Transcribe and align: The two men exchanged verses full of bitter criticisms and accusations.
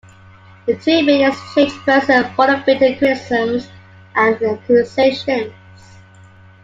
The 0.65 0.75
two 0.77 1.03
men 1.05 1.29
exchanged 1.31 1.75
verses 1.85 2.25
full 2.35 2.49
of 2.49 2.65
bitter 2.65 2.95
criticisms 2.97 3.69
and 4.15 4.41
accusations. 4.41 5.53